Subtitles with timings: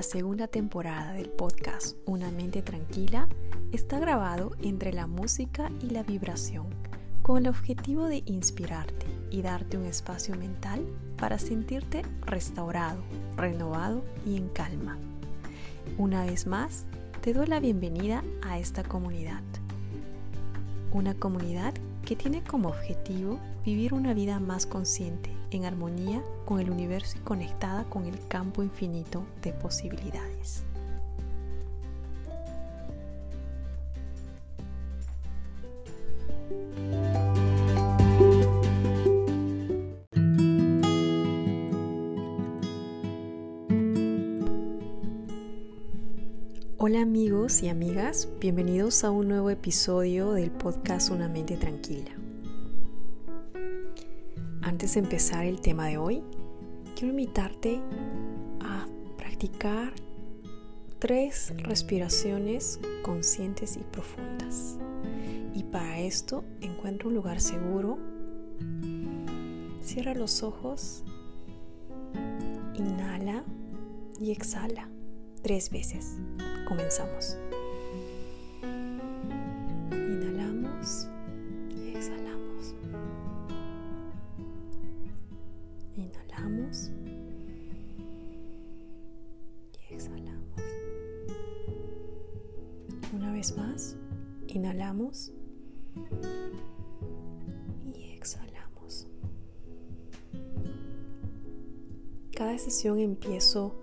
[0.00, 3.28] la segunda temporada del podcast Una mente tranquila
[3.70, 6.68] está grabado entre la música y la vibración,
[7.20, 10.86] con el objetivo de inspirarte y darte un espacio mental
[11.18, 13.02] para sentirte restaurado,
[13.36, 14.96] renovado y en calma.
[15.98, 16.86] Una vez más,
[17.20, 19.42] te doy la bienvenida a esta comunidad.
[20.94, 21.74] Una comunidad
[22.06, 27.20] que tiene como objetivo vivir una vida más consciente, en armonía con el universo y
[27.20, 30.64] conectada con el campo infinito de posibilidades.
[46.82, 52.19] Hola amigos y amigas, bienvenidos a un nuevo episodio del podcast Una mente tranquila.
[54.70, 56.22] Antes de empezar el tema de hoy,
[56.94, 57.80] quiero invitarte
[58.60, 59.92] a practicar
[61.00, 64.78] tres respiraciones conscientes y profundas.
[65.54, 67.98] Y para esto encuentra un lugar seguro.
[69.82, 71.02] Cierra los ojos.
[72.74, 73.42] Inhala
[74.20, 74.88] y exhala
[75.42, 76.16] tres veces.
[76.68, 77.36] Comenzamos.
[102.40, 103.74] Cada sesión empiezo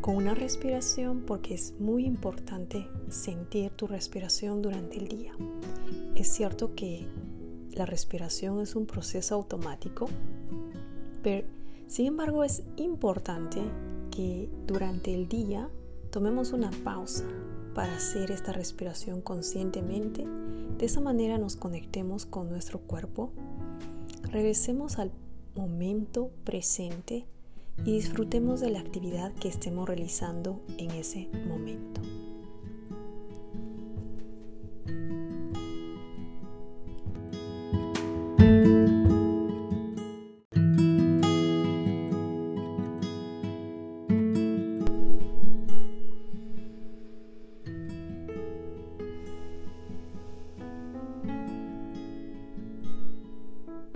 [0.00, 5.34] con una respiración porque es muy importante sentir tu respiración durante el día.
[6.14, 7.06] Es cierto que
[7.74, 10.08] la respiración es un proceso automático,
[11.22, 11.46] pero
[11.88, 13.60] sin embargo es importante
[14.10, 15.68] que durante el día
[16.10, 17.26] tomemos una pausa
[17.74, 20.24] para hacer esta respiración conscientemente.
[20.78, 23.30] De esa manera nos conectemos con nuestro cuerpo,
[24.22, 25.12] regresemos al
[25.54, 27.26] momento presente
[27.84, 32.00] y disfrutemos de la actividad que estemos realizando en ese momento.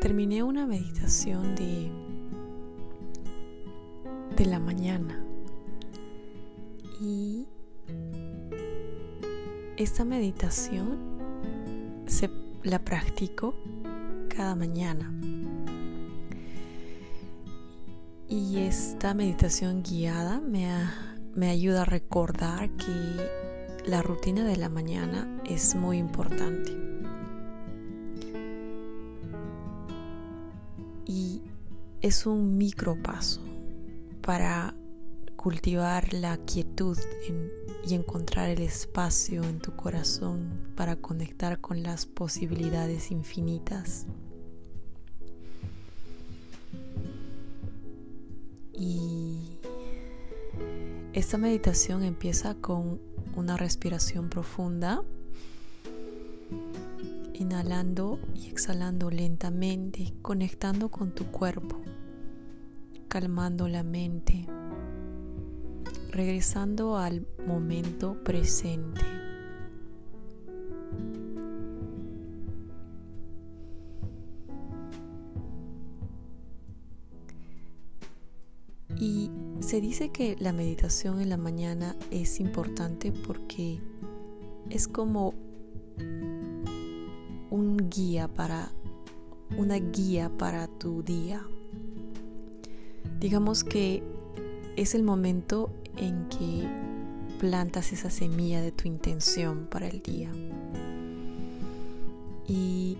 [0.00, 2.07] Terminé una meditación de
[4.38, 5.20] de la mañana.
[7.00, 7.48] Y
[9.76, 10.96] esta meditación
[12.06, 12.30] se
[12.62, 13.56] la practico
[14.28, 15.12] cada mañana.
[18.28, 20.68] Y esta meditación guiada me,
[21.34, 26.70] me ayuda a recordar que la rutina de la mañana es muy importante.
[31.06, 31.42] Y
[32.00, 33.47] es un micro paso
[34.28, 34.74] para
[35.36, 36.98] cultivar la quietud
[37.82, 44.04] y encontrar el espacio en tu corazón para conectar con las posibilidades infinitas.
[48.74, 49.56] Y
[51.14, 53.00] esta meditación empieza con
[53.34, 55.02] una respiración profunda,
[57.32, 61.87] inhalando y exhalando lentamente, conectando con tu cuerpo
[63.08, 64.46] calmando la mente,
[66.10, 69.00] regresando al momento presente.
[79.00, 79.30] Y
[79.60, 83.80] se dice que la meditación en la mañana es importante porque
[84.70, 85.34] es como
[87.50, 88.70] un guía para
[89.56, 91.46] una guía para tu día.
[93.20, 94.02] Digamos que
[94.76, 96.68] es el momento en que
[97.40, 100.30] plantas esa semilla de tu intención para el día.
[102.46, 102.96] Y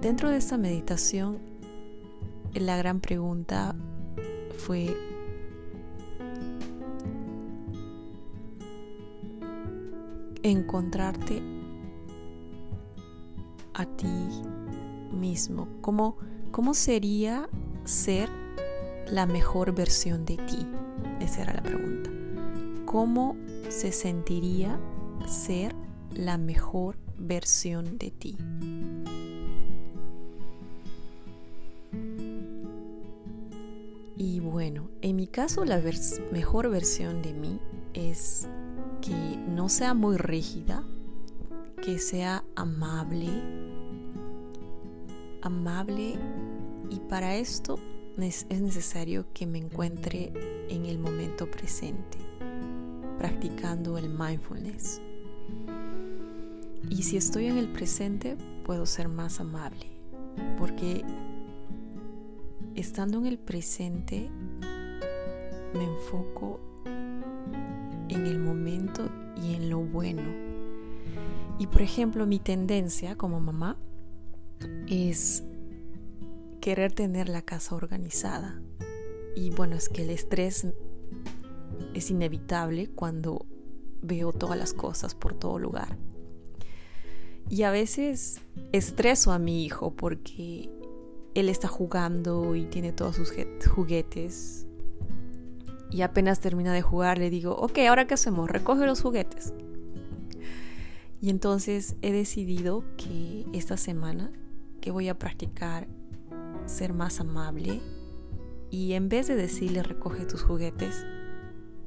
[0.00, 1.38] dentro de esta meditación,
[2.54, 3.76] la gran pregunta
[4.58, 4.96] fue,
[10.42, 11.40] encontrarte
[13.74, 14.42] a ti
[15.12, 15.68] mismo.
[15.80, 16.16] ¿Cómo,
[16.50, 17.48] cómo sería
[17.84, 18.41] ser
[19.10, 20.66] la mejor versión de ti?
[21.20, 22.10] Esa era la pregunta.
[22.84, 23.36] ¿Cómo
[23.68, 24.78] se sentiría
[25.26, 25.74] ser
[26.14, 28.36] la mejor versión de ti?
[34.16, 35.80] Y bueno, en mi caso la
[36.30, 37.58] mejor versión de mí
[37.94, 38.48] es
[39.00, 40.84] que no sea muy rígida,
[41.82, 43.28] que sea amable,
[45.42, 46.14] amable
[46.88, 47.78] y para esto
[48.18, 50.32] es necesario que me encuentre
[50.68, 52.18] en el momento presente,
[53.18, 55.00] practicando el mindfulness.
[56.90, 59.86] Y si estoy en el presente, puedo ser más amable,
[60.58, 61.04] porque
[62.74, 64.28] estando en el presente,
[65.74, 66.60] me enfoco
[68.08, 69.08] en el momento
[69.42, 70.22] y en lo bueno.
[71.58, 73.78] Y por ejemplo, mi tendencia como mamá
[74.88, 75.44] es
[76.62, 78.62] querer tener la casa organizada.
[79.34, 80.66] Y bueno, es que el estrés
[81.92, 83.44] es inevitable cuando
[84.00, 85.98] veo todas las cosas por todo lugar.
[87.50, 90.70] Y a veces estreso a mi hijo porque
[91.34, 93.34] él está jugando y tiene todos sus
[93.68, 94.66] juguetes.
[95.90, 99.52] Y apenas termina de jugar le digo, ok, ahora qué hacemos, recoge los juguetes.
[101.20, 104.30] Y entonces he decidido que esta semana
[104.80, 105.88] que voy a practicar
[106.66, 107.80] ser más amable
[108.70, 111.06] y en vez de decirle recoge tus juguetes,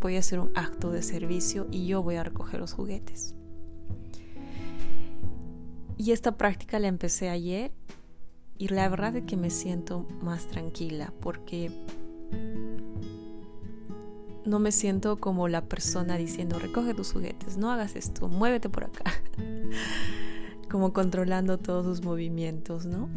[0.00, 3.34] voy a hacer un acto de servicio y yo voy a recoger los juguetes.
[5.96, 7.72] Y esta práctica la empecé ayer
[8.58, 11.70] y la verdad es que me siento más tranquila porque
[14.44, 18.84] no me siento como la persona diciendo recoge tus juguetes, no hagas esto, muévete por
[18.84, 19.04] acá.
[20.70, 23.08] como controlando todos sus movimientos, ¿no?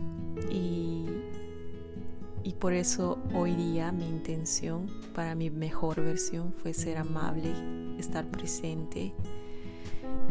[2.60, 7.54] Por eso hoy día mi intención para mi mejor versión fue ser amable,
[7.98, 9.14] estar presente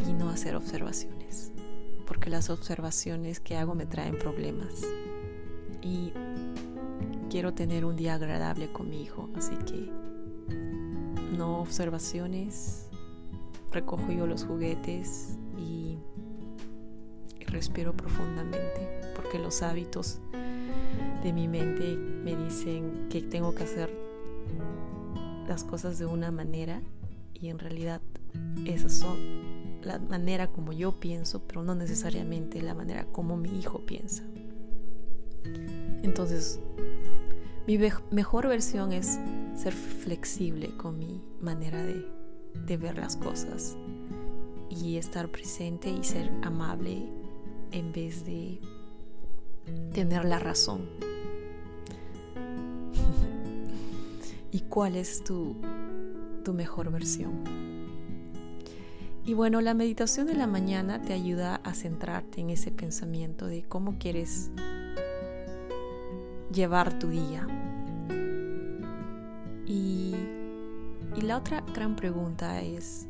[0.06, 1.52] y no hacer observaciones.
[2.06, 4.82] Porque las observaciones que hago me traen problemas.
[5.80, 6.12] Y
[7.30, 9.30] quiero tener un día agradable con mi hijo.
[9.34, 9.90] Así que
[11.34, 12.90] no observaciones.
[13.72, 15.96] Recojo yo los juguetes y
[17.46, 19.12] respiro profundamente.
[19.16, 20.20] Porque los hábitos
[21.22, 23.92] de mi mente me dicen que tengo que hacer
[25.48, 26.82] las cosas de una manera
[27.34, 28.00] y en realidad
[28.66, 29.16] esas son
[29.82, 34.22] la manera como yo pienso, pero no necesariamente la manera como mi hijo piensa.
[36.02, 36.60] Entonces,
[37.66, 37.78] mi
[38.10, 39.18] mejor versión es
[39.54, 42.06] ser flexible con mi manera de,
[42.66, 43.76] de ver las cosas
[44.68, 47.08] y estar presente y ser amable
[47.72, 48.60] en vez de
[49.92, 51.07] tener la razón.
[54.50, 55.56] ¿Y cuál es tu,
[56.44, 57.44] tu mejor versión?
[59.28, 63.62] Y bueno, la meditación de la mañana te ayuda a centrarte en ese pensamiento de
[63.62, 64.50] cómo quieres
[66.50, 67.46] llevar tu día.
[69.66, 70.14] Y,
[71.14, 73.06] y la otra gran pregunta es,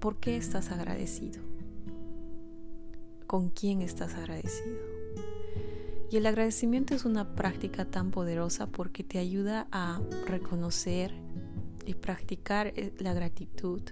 [0.00, 1.40] ¿por qué estás agradecido?
[3.28, 4.87] ¿Con quién estás agradecido?
[6.10, 11.12] Y el agradecimiento es una práctica tan poderosa porque te ayuda a reconocer
[11.84, 13.82] y practicar eh, la gratitud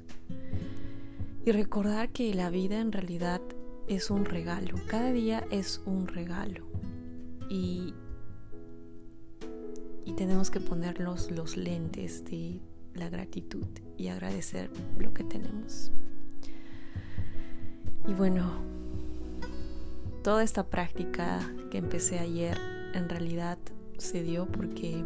[1.45, 3.41] y recordar que la vida en realidad
[3.87, 4.77] es un regalo.
[4.87, 6.67] Cada día es un regalo.
[7.49, 7.95] Y,
[10.05, 12.61] y tenemos que ponernos los lentes de
[12.95, 15.93] la gratitud y agradecer lo que tenemos.
[18.09, 18.76] Y bueno,
[20.27, 21.39] toda esta práctica
[21.71, 22.59] que empecé ayer
[22.95, 23.59] en realidad
[23.97, 25.05] se dio porque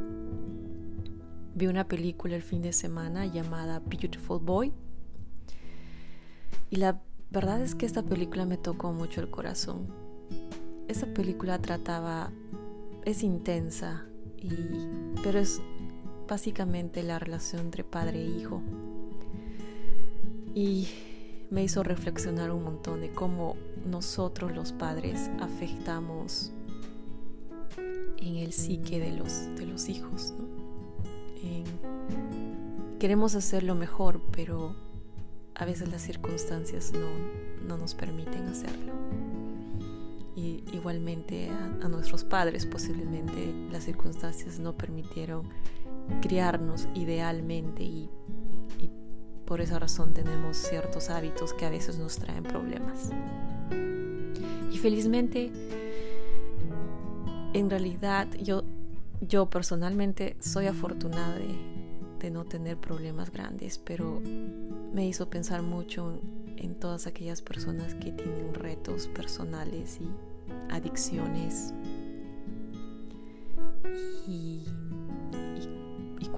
[1.55, 4.73] vi una película el fin de semana llamada Beautiful Boy.
[6.71, 9.89] Y la verdad es que esta película me tocó mucho el corazón.
[10.89, 12.31] Esa película trataba,
[13.05, 14.07] es intensa,
[14.39, 14.49] y,
[15.23, 15.61] pero es
[16.29, 18.63] básicamente la relación entre padre e hijo.
[20.55, 20.89] Y
[21.51, 26.53] me hizo reflexionar un montón de cómo nosotros los padres afectamos
[28.19, 30.35] en el psique de los, de los hijos.
[32.99, 34.75] queremos hacer lo mejor, pero
[35.55, 37.09] a veces las circunstancias no,
[37.67, 38.93] no nos permiten hacerlo.
[40.37, 45.49] Y igualmente a, a nuestros padres posiblemente las circunstancias no permitieron
[46.21, 48.11] criarnos idealmente y
[49.51, 53.11] por esa razón tenemos ciertos hábitos que a veces nos traen problemas.
[54.73, 55.51] Y felizmente,
[57.53, 58.63] en realidad yo,
[59.21, 64.21] yo personalmente soy afortunada de, no tener problemas grandes, pero
[64.93, 66.21] me hizo pensar mucho
[66.57, 71.73] en todas aquellas personas que tienen retos personales y adicciones.
[74.29, 74.67] Y,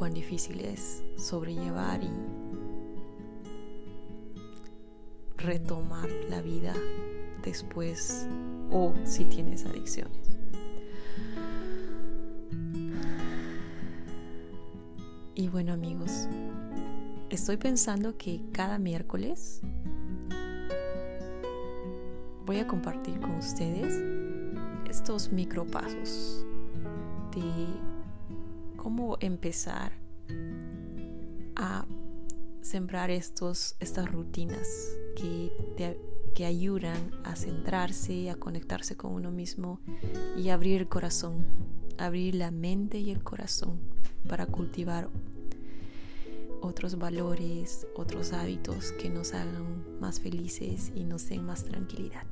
[0.02, 2.10] cuán difícil es sobrellevar y
[5.36, 6.74] retomar la vida
[7.42, 8.26] después
[8.70, 10.18] o si tienes adicciones.
[15.34, 16.28] Y bueno amigos,
[17.30, 19.60] estoy pensando que cada miércoles
[22.44, 23.94] voy a compartir con ustedes
[24.88, 26.44] estos micropasos
[27.34, 27.66] de
[28.76, 29.92] cómo empezar
[31.56, 31.86] a
[32.60, 34.68] sembrar estos, estas rutinas
[35.16, 35.50] que,
[36.34, 39.80] que ayudan a centrarse, a conectarse con uno mismo
[40.36, 41.46] y abrir el corazón,
[41.98, 43.80] abrir la mente y el corazón
[44.28, 45.08] para cultivar
[46.60, 52.26] otros valores, otros hábitos que nos hagan más felices y nos den más tranquilidad.